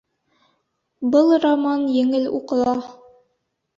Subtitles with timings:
[1.17, 2.75] Был роман еңел уҡыла